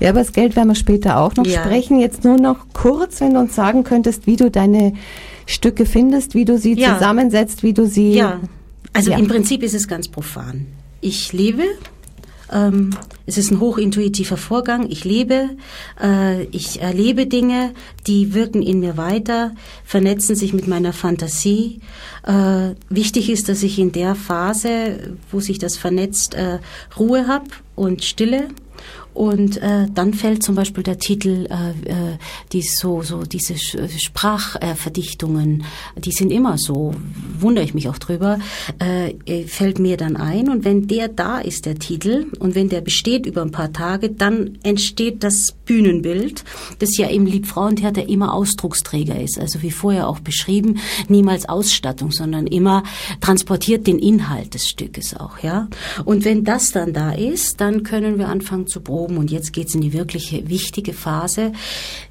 [0.00, 1.64] ja, über das Geld werden wir später auch noch ja.
[1.64, 1.98] sprechen.
[1.98, 4.92] Jetzt nur noch kurz, wenn du uns sagen könntest, wie du deine
[5.46, 6.98] Stücke findest, wie du sie ja.
[6.98, 8.12] zusammensetzt, wie du sie.
[8.12, 8.40] Ja,
[8.92, 9.16] also ja.
[9.16, 10.66] im Prinzip ist es ganz profan.
[11.00, 11.62] Ich lebe
[12.52, 12.90] ähm,
[13.26, 14.88] es ist ein hochintuitiver Vorgang.
[14.90, 15.50] Ich lebe,
[16.02, 17.74] äh, ich erlebe Dinge,
[18.06, 21.80] die wirken in mir weiter, vernetzen sich mit meiner Fantasie.
[22.24, 26.58] Äh, wichtig ist, dass ich in der Phase, wo sich das vernetzt, äh,
[26.98, 28.48] Ruhe habe und Stille
[29.18, 32.18] und äh, dann fällt zum Beispiel der Titel, äh, äh,
[32.52, 35.64] die so, so diese Sprachverdichtungen,
[35.96, 36.94] äh, die sind immer so,
[37.40, 38.38] wundere ich mich auch drüber,
[38.80, 40.48] äh, äh, fällt mir dann ein.
[40.48, 44.10] Und wenn der da ist, der Titel, und wenn der besteht über ein paar Tage,
[44.10, 46.44] dann entsteht das Bühnenbild,
[46.78, 49.40] das ja im Liebfrauentheater immer Ausdrucksträger ist.
[49.40, 50.78] Also wie vorher auch beschrieben,
[51.08, 52.84] niemals Ausstattung, sondern immer
[53.20, 55.66] transportiert den Inhalt des Stückes auch, ja.
[56.04, 59.52] Und wenn das dann da ist, dann können wir anfangen zu proben geschoben und jetzt
[59.52, 61.52] geht's in die wirkliche wichtige Phase,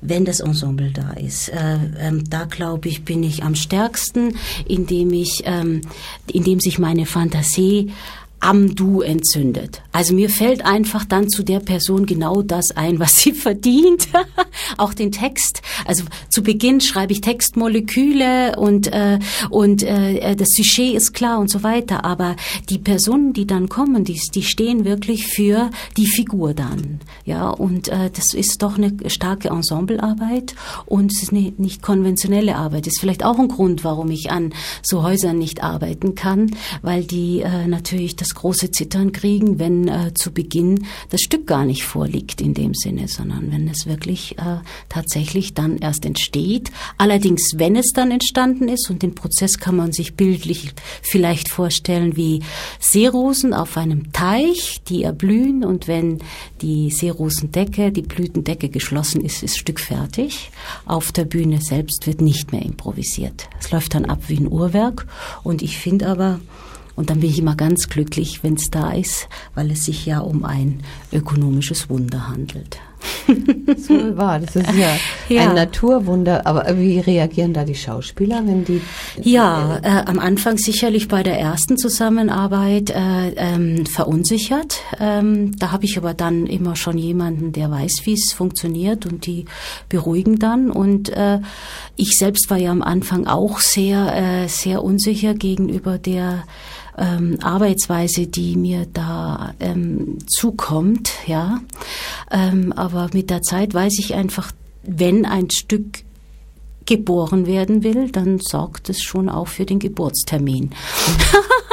[0.01, 1.49] wenn das Ensemble da ist.
[1.49, 4.35] Äh, ähm, da glaube ich, bin ich am stärksten,
[4.67, 5.81] indem ich, ähm,
[6.31, 7.91] indem sich meine Fantasie
[8.39, 9.81] am Du entzündet.
[9.97, 14.07] Also mir fällt einfach dann zu der Person genau das ein, was sie verdient.
[14.77, 15.63] Auch den Text.
[15.85, 19.17] Also zu Beginn schreibe ich Textmoleküle und äh,
[19.49, 22.05] und äh, das Sujet ist klar und so weiter.
[22.05, 22.35] Aber
[22.69, 26.99] die Personen, die dann kommen, die, die stehen wirklich für die Figur dann.
[27.25, 30.53] Ja und äh, das ist doch eine starke Ensemblearbeit
[30.85, 32.85] und es ist eine nicht konventionelle Arbeit.
[32.85, 36.51] Das ist vielleicht auch ein Grund, warum ich an so Häusern nicht arbeiten kann,
[36.83, 41.65] weil die äh, natürlich das große Zittern kriegen, wenn äh, zu Beginn das Stück gar
[41.65, 44.57] nicht vorliegt in dem Sinne, sondern wenn es wirklich äh,
[44.89, 46.71] tatsächlich dann erst entsteht.
[46.97, 52.15] Allerdings, wenn es dann entstanden ist und den Prozess kann man sich bildlich vielleicht vorstellen
[52.15, 52.41] wie
[52.79, 56.19] Seerosen auf einem Teich, die erblühen und wenn
[56.61, 60.51] die Seerosendecke, die Blütendecke geschlossen ist, ist Stück fertig.
[60.85, 63.49] Auf der Bühne selbst wird nicht mehr improvisiert.
[63.59, 65.07] Es läuft dann ab wie ein Uhrwerk
[65.43, 66.39] und ich finde aber,
[66.97, 70.19] und dann bin ich immer ganz glücklich, wenn es da ist, weil es sich ja
[70.19, 70.81] um ein
[71.13, 72.79] ökonomisches Wunder handelt.
[73.77, 74.39] so war.
[74.39, 74.97] Das ist ja,
[75.29, 76.47] ja, ein Naturwunder.
[76.47, 78.81] Aber wie reagieren da die Schauspieler, wenn die?
[79.21, 84.79] Ja, äh, am Anfang sicherlich bei der ersten Zusammenarbeit äh, ähm, verunsichert.
[84.99, 89.25] Ähm, da habe ich aber dann immer schon jemanden, der weiß, wie es funktioniert und
[89.25, 89.45] die
[89.89, 90.71] beruhigen dann.
[90.71, 91.39] Und äh,
[91.95, 96.43] ich selbst war ja am Anfang auch sehr, äh, sehr unsicher gegenüber der
[96.97, 101.59] ähm, Arbeitsweise, die mir da ähm, zukommt, ja.
[102.31, 104.51] Ähm, aber mit der Zeit weiß ich einfach,
[104.83, 106.03] wenn ein Stück
[106.85, 110.71] geboren werden will, dann sorgt es schon auch für den Geburtstermin.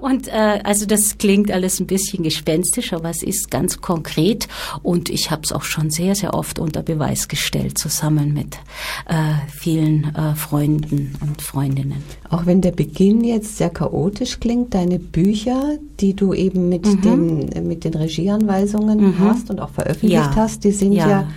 [0.00, 4.48] und äh, also das klingt alles ein bisschen gespenstisch, aber es ist ganz konkret
[4.82, 8.56] und ich habe es auch schon sehr, sehr oft unter Beweis gestellt, zusammen mit
[9.08, 12.02] äh, vielen äh, Freunden und Freundinnen.
[12.28, 17.00] Auch wenn der Beginn jetzt sehr chaotisch klingt, deine Bücher, die du eben mit, mhm.
[17.02, 19.18] dem, mit den Regieanweisungen mhm.
[19.18, 20.36] hast und auch veröffentlicht ja.
[20.36, 21.28] hast, die sind ja, ja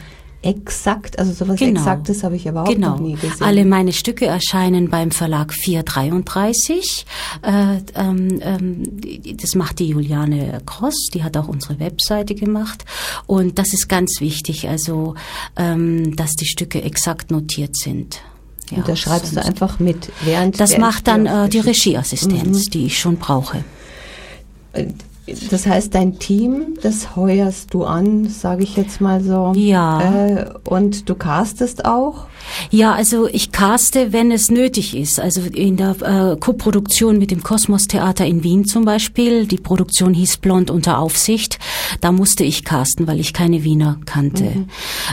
[0.43, 1.79] exakt, also sowas genau.
[1.79, 2.91] Exaktes habe ich überhaupt genau.
[2.91, 3.41] noch nie gesehen.
[3.41, 7.05] Alle meine Stücke erscheinen beim Verlag 433.
[7.41, 12.85] Äh, ähm, ähm, das macht die Juliane Kross, die hat auch unsere Webseite gemacht.
[13.25, 15.15] Und das ist ganz wichtig, also
[15.55, 18.21] ähm, dass die Stücke exakt notiert sind.
[18.69, 20.11] Ja, und da schreibst du einfach mit.
[20.23, 22.71] Während das macht dann äh, die Regieassistenz, mhm.
[22.71, 23.63] die ich schon brauche.
[24.73, 24.87] Äh,
[25.49, 29.53] das heißt, dein Team, das heuerst du an, sage ich jetzt mal so.
[29.55, 30.01] Ja.
[30.01, 32.27] Äh, und du castest auch?
[32.71, 35.19] Ja, also ich caste, wenn es nötig ist.
[35.19, 39.45] Also in der äh, Koproduktion mit dem Kosmos Theater in Wien zum Beispiel.
[39.45, 41.59] Die Produktion hieß Blond unter Aufsicht.
[42.01, 44.43] Da musste ich casten, weil ich keine Wiener kannte.
[44.43, 44.65] Mhm.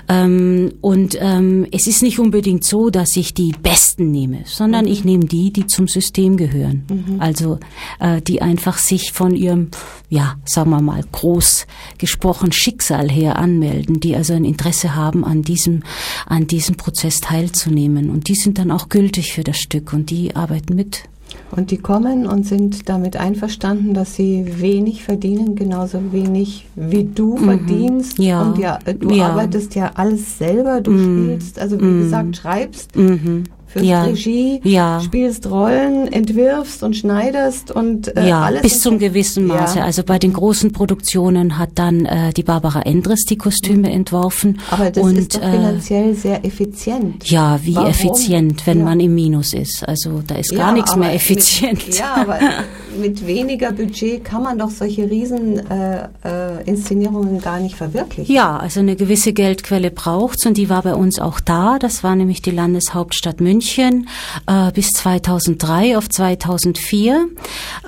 [0.09, 4.93] Ähm, und ähm, es ist nicht unbedingt so, dass ich die Besten nehme, sondern mhm.
[4.93, 6.85] ich nehme die, die zum System gehören.
[6.91, 7.21] Mhm.
[7.21, 7.59] Also
[8.01, 9.71] äh, die einfach sich von ihrem,
[10.11, 15.43] ja, sagen wir mal, groß gesprochen Schicksal her anmelden, die also ein Interesse haben an
[15.43, 15.85] diesem,
[16.27, 18.11] an diesem Prozess teilzunehmen.
[18.11, 21.05] Und die sind dann auch gültig für das Stück und die arbeiten mit.
[21.53, 27.37] Und die kommen und sind damit einverstanden, dass sie wenig verdienen, genauso wenig wie du
[27.37, 27.45] mhm.
[27.45, 28.19] verdienst.
[28.19, 28.43] Ja.
[28.43, 29.29] Und ja, du ja.
[29.29, 31.39] arbeitest ja alles selber, du mhm.
[31.39, 32.03] spielst, also wie mhm.
[32.03, 32.97] gesagt, schreibst.
[32.97, 34.03] Mhm führst ja.
[34.03, 35.01] Regie, ja.
[35.01, 38.63] spielst Rollen, entwirfst und schneidest und äh, ja, alles.
[38.63, 39.79] Bis zum gewissen Maße.
[39.79, 39.85] Ja.
[39.85, 43.95] Also bei den großen Produktionen hat dann äh, die Barbara Endres die Kostüme mhm.
[43.95, 44.61] entworfen.
[44.71, 47.31] Aber das und, ist doch äh, finanziell äh, sehr effizient.
[47.31, 47.91] Ja, wie Warum?
[47.91, 48.85] effizient, wenn ja.
[48.85, 49.87] man im Minus ist.
[49.89, 51.87] Also da ist gar nichts mehr effizient.
[51.87, 52.41] Mit, ja, aber
[53.01, 58.35] mit weniger Budget kann man doch solche riesen äh, äh, Inszenierungen gar nicht verwirklichen.
[58.35, 61.79] Ja, also eine gewisse Geldquelle braucht's und die war bei uns auch da.
[61.79, 63.60] Das war nämlich die Landeshauptstadt München
[64.47, 67.29] äh, bis 2003 auf 2004.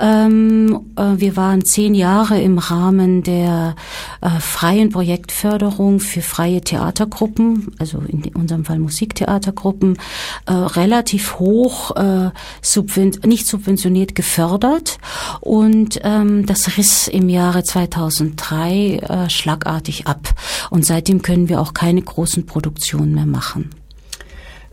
[0.01, 3.75] Ähm, äh, wir waren zehn Jahre im Rahmen der
[4.21, 9.99] äh, freien Projektförderung für freie Theatergruppen, also in unserem Fall Musiktheatergruppen,
[10.47, 12.31] äh, relativ hoch äh,
[12.61, 14.99] subven nicht subventioniert gefördert
[15.41, 20.35] und ähm, das riss im Jahre 2003 äh, schlagartig ab.
[20.71, 23.82] Und seitdem können wir auch keine großen Produktionen mehr machen.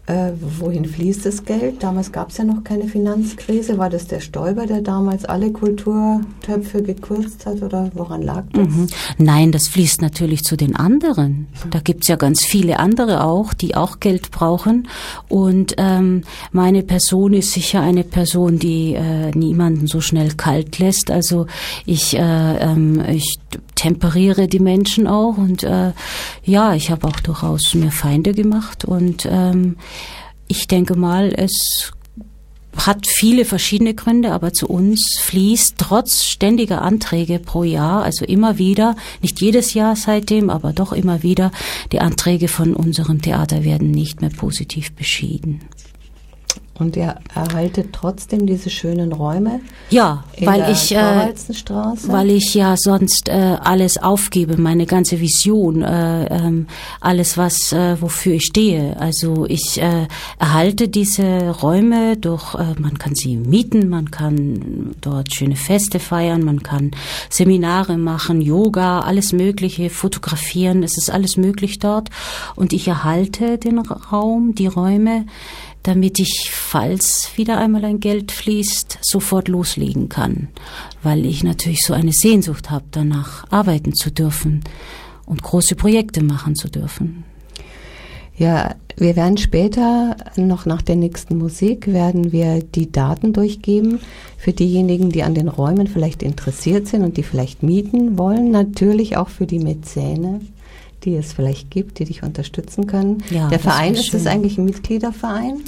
[0.09, 1.83] Äh, wohin fließt das Geld?
[1.83, 3.77] Damals gab es ja noch keine Finanzkrise.
[3.77, 8.67] War das der Stoiber, der damals alle Kulturtöpfe gekürzt hat oder woran lag das?
[8.67, 8.87] Mhm.
[9.19, 11.47] Nein, das fließt natürlich zu den anderen.
[11.69, 14.87] Da gibt's ja ganz viele andere auch, die auch Geld brauchen.
[15.27, 21.11] Und ähm, meine Person ist sicher eine Person, die äh, niemanden so schnell kalt lässt.
[21.11, 21.45] Also
[21.85, 23.37] ich, äh, ähm, ich
[23.79, 25.93] temperiere die Menschen auch und äh,
[26.43, 29.77] ja, ich habe auch durchaus mir Feinde gemacht und ähm,
[30.49, 31.93] ich denke mal, es
[32.75, 38.57] hat viele verschiedene Gründe, aber zu uns fließt trotz ständiger Anträge pro Jahr, also immer
[38.57, 41.51] wieder, nicht jedes Jahr seitdem, aber doch immer wieder,
[41.93, 45.61] die Anträge von unserem Theater werden nicht mehr positiv beschieden.
[46.79, 49.59] Und ihr erhaltet trotzdem diese schönen Räume?
[49.89, 51.33] Ja, weil ich, äh,
[52.07, 56.67] weil ich ja sonst äh, alles aufgebe, meine ganze Vision, äh, ähm,
[57.01, 58.95] alles was, äh, wofür ich stehe.
[58.97, 60.07] Also ich äh,
[60.39, 66.43] erhalte diese Räume durch, äh, man kann sie mieten, man kann dort schöne Feste feiern,
[66.45, 66.91] man kann
[67.29, 72.09] Seminare machen, Yoga, alles Mögliche, fotografieren, es ist alles möglich dort.
[72.55, 75.25] Und ich erhalte den Raum, die Räume
[75.89, 80.49] damit ich, falls wieder einmal ein Geld fließt, sofort loslegen kann,
[81.01, 84.61] weil ich natürlich so eine Sehnsucht habe, danach arbeiten zu dürfen
[85.25, 87.23] und große Projekte machen zu dürfen.
[88.37, 93.99] Ja, wir werden später noch nach der nächsten Musik werden wir die Daten durchgeben
[94.37, 99.17] für diejenigen, die an den Räumen vielleicht interessiert sind und die vielleicht mieten wollen, natürlich
[99.17, 100.39] auch für die Mäzene
[101.03, 103.23] die es vielleicht gibt, die dich unterstützen können.
[103.29, 104.27] Ja, Der Verein, ist schön.
[104.27, 105.61] eigentlich ein Mitgliederverein?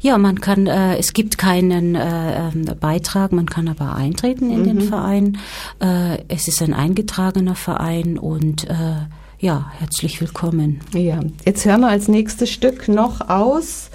[0.00, 4.64] Ja, man kann, äh, es gibt keinen äh, ähm, Beitrag, man kann aber eintreten in
[4.64, 5.38] den Verein.
[5.80, 8.74] Äh, es ist ein eingetragener Verein und äh,
[9.40, 10.80] ja, herzlich willkommen.
[10.94, 13.90] Ja, jetzt hören wir als nächstes Stück noch aus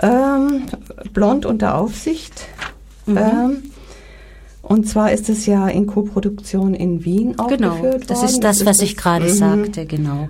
[0.00, 0.64] ähm,
[1.12, 2.46] Blond unter Aufsicht.
[3.06, 3.70] Ähm,
[4.68, 8.30] und zwar ist es ja in Koproduktion in Wien Genau, aufgeführt das worden.
[8.30, 9.30] ist das, was ich gerade Mhm.
[9.30, 10.28] sagte, genau.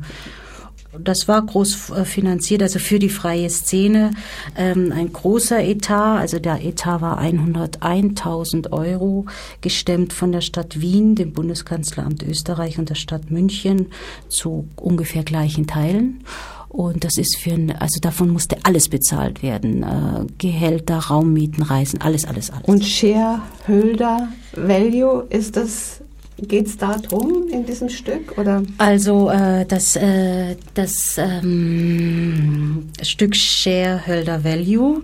[1.04, 4.10] Das war groß äh, finanziert, also für die freie Szene
[4.56, 6.18] ähm, ein großer Etat.
[6.18, 9.26] Also der Etat war 101.000 Euro
[9.60, 13.86] gestemmt von der Stadt Wien, dem Bundeskanzleramt Österreich und der Stadt München
[14.28, 16.24] zu ungefähr gleichen Teilen.
[16.70, 19.82] Und das ist für ein, also davon musste alles bezahlt werden.
[19.82, 22.62] Äh, Gehälter, Raummieten, Reisen, alles, alles, alles.
[22.68, 26.00] Und Shareholder Value, ist das,
[26.36, 28.36] geht es da drum in diesem Stück?
[28.36, 28.62] Oder?
[28.76, 35.02] Also äh, das, äh, das ähm, Stück Shareholder Value.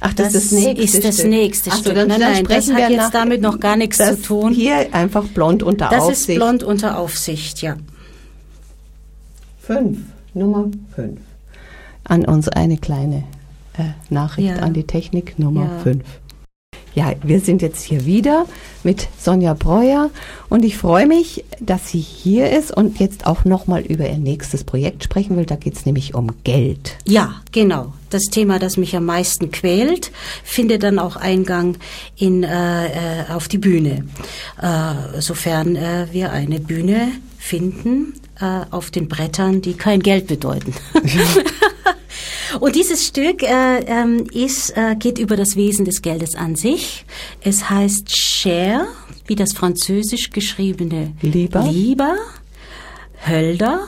[0.00, 1.30] Ach, das, ist das nächste ist das Stück.
[1.30, 1.94] nächste Ach Stück.
[1.94, 4.22] dann- nein, nein, das sprechen hat wir jetzt nach- damit noch gar nichts das zu
[4.22, 4.52] tun.
[4.54, 6.28] Hier einfach blond unter das Aufsicht.
[6.30, 7.76] ist blond unter Aufsicht, ja.
[9.60, 9.98] Fünf,
[10.34, 11.20] Nummer fünf.
[12.04, 13.24] An uns eine kleine
[13.78, 14.56] äh, Nachricht Ja.
[14.56, 15.78] an die Technik, Nummer Ja.
[15.82, 16.04] fünf.
[16.94, 18.44] Ja, wir sind jetzt hier wieder
[18.84, 20.10] mit Sonja Breuer
[20.50, 24.62] und ich freue mich, dass sie hier ist und jetzt auch nochmal über ihr nächstes
[24.62, 25.46] Projekt sprechen will.
[25.46, 26.98] Da geht es nämlich um Geld.
[27.06, 27.94] Ja, genau.
[28.10, 30.10] Das Thema, das mich am meisten quält,
[30.44, 31.78] findet dann auch Eingang
[32.16, 34.04] in, äh, äh, auf die Bühne.
[34.60, 37.08] Äh, sofern äh, wir eine Bühne
[37.38, 38.12] finden
[38.42, 40.74] äh, auf den Brettern, die kein Geld bedeuten.
[42.60, 47.06] Und dieses Stück äh, ähm, ist, äh, geht über das Wesen des Geldes an sich.
[47.40, 48.86] Es heißt Share,
[49.26, 51.62] wie das französisch geschriebene Lieber.
[51.62, 52.16] Lieber,
[53.26, 53.86] Hölder,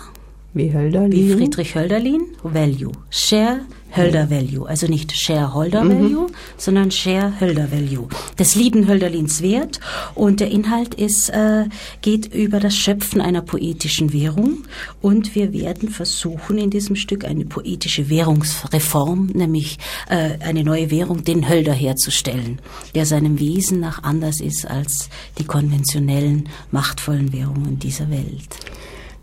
[0.55, 2.93] Wie Hölder wie Friedrich Hölderlin, Value.
[3.11, 3.61] Share
[3.97, 4.67] Hölder Value.
[4.69, 6.27] Also nicht Shareholder Value,
[6.57, 8.09] sondern Share Hölder Value.
[8.39, 9.81] Des lieben Hölderlins Wert.
[10.15, 11.65] Und der Inhalt ist, äh,
[12.03, 14.65] geht über das Schöpfen einer poetischen Währung.
[15.01, 19.79] Und wir werden versuchen, in diesem Stück eine poetische Währungsreform, nämlich
[20.09, 22.61] äh, eine neue Währung, den Hölder herzustellen,
[22.95, 28.49] der seinem Wesen nach anders ist als die konventionellen, machtvollen Währungen dieser Welt.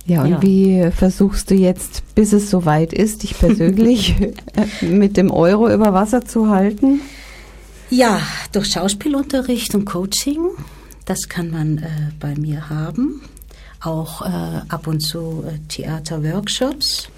[0.05, 0.41] Ja, und Ja.
[0.41, 4.15] wie versuchst du jetzt, bis es soweit ist, dich persönlich
[4.81, 7.01] mit dem Euro über Wasser zu halten?
[7.89, 8.19] Ja,
[8.51, 10.39] durch Schauspielunterricht und Coaching,
[11.05, 11.89] das kann man äh,
[12.19, 13.21] bei mir haben.
[13.81, 17.09] Auch äh, ab und zu äh, Theaterworkshops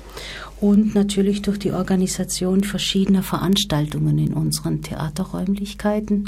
[0.59, 6.25] und natürlich durch die Organisation verschiedener Veranstaltungen in unseren Theaterräumlichkeiten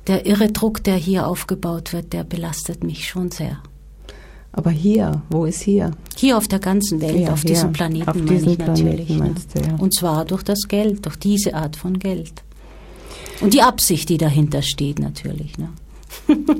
[0.07, 3.57] Der irre Druck, der hier aufgebaut wird, der belastet mich schon sehr.
[4.53, 5.91] Aber hier, wo ist hier?
[6.15, 9.07] Hier auf der ganzen Welt, Ja, auf hier, diesem Planeten auf meine diesem ich natürlich.
[9.07, 9.19] Planeten ne?
[9.19, 9.75] meinst du, ja.
[9.77, 12.43] Und zwar durch das Geld, durch diese Art von Geld.
[13.41, 15.57] Und die Absicht, die dahinter steht natürlich.
[15.57, 15.69] Ne?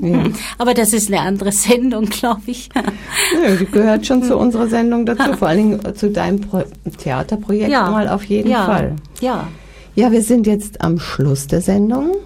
[0.00, 0.24] Ja.
[0.58, 2.68] Aber das ist eine andere Sendung, glaube ich.
[2.74, 6.62] Nö, die gehört schon zu unserer Sendung dazu, vor allen Dingen zu deinem Pro
[6.98, 8.96] Theaterprojekt mal auf jeden ja, Fall.
[9.20, 9.48] Ja.
[9.94, 12.16] Ja, wir sind jetzt am Schluss der Sendung.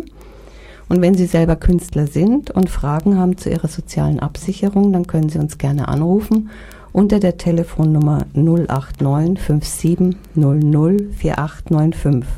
[0.88, 5.28] Und wenn Sie selber Künstler sind und Fragen haben zu Ihrer sozialen Absicherung, dann können
[5.28, 6.48] Sie uns gerne anrufen
[6.92, 12.30] unter der Telefonnummer 089 57 00 4895.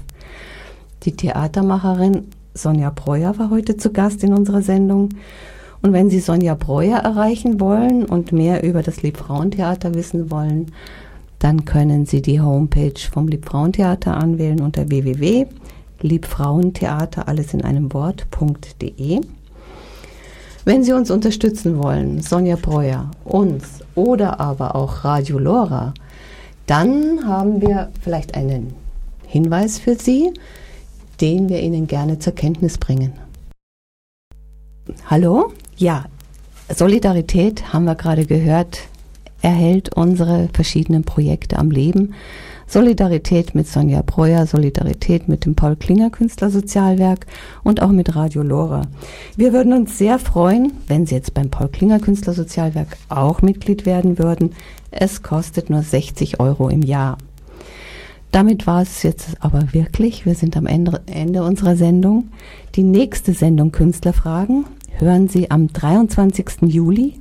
[1.05, 5.11] Die Theatermacherin Sonja Breuer war heute zu Gast in unserer Sendung.
[5.83, 10.72] Und wenn Sie Sonja Breuer erreichen wollen und mehr über das Liebfrauentheater wissen wollen,
[11.39, 19.20] dann können Sie die Homepage vom Liebfrauentheater anwählen unter www.liebfrauentheater, alles in einem Wort.de.
[20.66, 25.95] Wenn Sie uns unterstützen wollen, Sonja Breuer, uns oder aber auch Radio Lora,
[26.66, 28.74] dann haben wir vielleicht einen
[29.26, 30.35] Hinweis für Sie
[31.20, 33.12] den wir Ihnen gerne zur Kenntnis bringen.
[35.07, 35.53] Hallo?
[35.81, 36.05] Ja,
[36.68, 38.81] Solidarität, haben wir gerade gehört,
[39.41, 42.12] erhält unsere verschiedenen Projekte am Leben.
[42.66, 47.24] Solidarität mit Sonja Breuer, Solidarität mit dem Paul Klinger Künstlersozialwerk
[47.64, 48.89] und auch mit Radio Lora.
[49.39, 54.18] Wir würden uns sehr freuen, wenn Sie jetzt beim Paul Klinger Künstlersozialwerk auch Mitglied werden
[54.18, 54.53] würden.
[54.91, 57.16] Es kostet nur 60 Euro im Jahr.
[58.33, 60.26] Damit war es jetzt aber wirklich.
[60.26, 62.28] Wir sind am Ende, unserer Sendung.
[62.76, 64.66] Die nächste Sendung Künstlerfragen
[65.01, 66.62] hören Sie am 23.
[66.62, 67.14] Juli.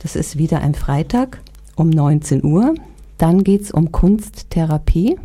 [0.00, 1.40] Das ist wieder ein Freitag
[1.76, 2.74] um 19 Uhr.
[3.18, 5.16] Dann geht es um Kunsttherapie.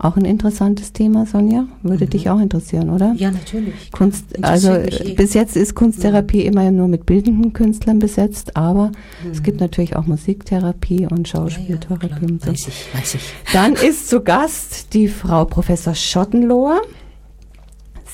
[0.00, 1.66] Auch ein interessantes Thema, Sonja.
[1.82, 2.10] Würde mhm.
[2.10, 3.14] dich auch interessieren, oder?
[3.16, 3.90] Ja, natürlich.
[3.90, 5.14] Kunst, also eh.
[5.14, 6.46] bis jetzt ist Kunsttherapie mhm.
[6.46, 8.92] immer nur mit bildenden Künstlern besetzt, aber
[9.24, 9.32] mhm.
[9.32, 12.52] es gibt natürlich auch Musiktherapie und Schauspieltherapie ja, ja, und so.
[12.52, 13.22] Weiß ich, weiß ich.
[13.52, 16.80] Dann ist zu Gast die Frau Professor Schottenlohr.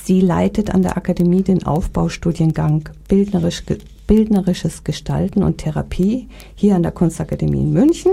[0.04, 3.62] Sie leitet an der Akademie den Aufbaustudiengang Bildnerisch,
[4.06, 8.12] Bildnerisches Gestalten und Therapie hier an der Kunstakademie in München.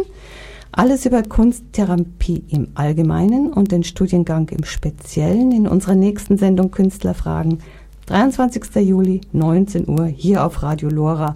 [0.71, 7.57] Alles über Kunsttherapie im Allgemeinen und den Studiengang im Speziellen in unserer nächsten Sendung Künstlerfragen.
[8.05, 8.73] 23.
[8.75, 11.35] Juli, 19 Uhr, hier auf Radio Lora.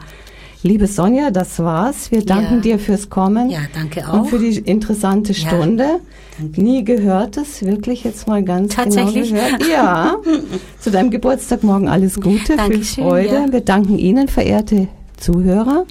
[0.65, 2.09] Liebe Sonja, das war's.
[2.09, 2.61] Wir danken ja.
[2.61, 3.51] dir fürs Kommen.
[3.51, 4.21] Ja, danke auch.
[4.21, 5.83] Und für die interessante Stunde.
[5.83, 5.99] Ja,
[6.55, 9.29] Nie gehört es, wirklich jetzt mal ganz genau Tatsächlich?
[9.29, 9.67] genau gehört.
[9.71, 10.15] Ja.
[10.79, 13.35] Zu deinem Geburtstag morgen alles Gute, Dankeschön, viel Freude.
[13.35, 13.51] Ja.
[13.51, 14.87] Wir danken Ihnen, verehrte
[15.17, 15.85] Zuhörer.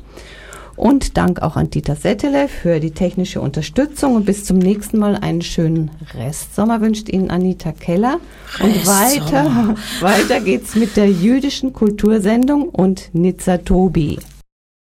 [0.74, 4.16] Und Dank auch an Dieter Settele für die technische Unterstützung.
[4.16, 8.18] Und bis zum nächsten Mal einen schönen Restsommer wünscht Ihnen Anita Keller.
[8.60, 14.18] Und weiter, weiter geht's mit der jüdischen Kultursendung und Nizza Tobi.